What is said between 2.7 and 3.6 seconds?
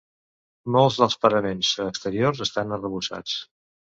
arrebossats.